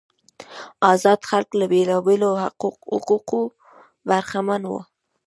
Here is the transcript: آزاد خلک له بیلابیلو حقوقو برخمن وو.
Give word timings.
آزاد 0.91 1.19
خلک 1.29 1.49
له 1.59 1.65
بیلابیلو 1.71 2.29
حقوقو 2.95 3.41
برخمن 4.07 4.61
وو. 4.67 4.79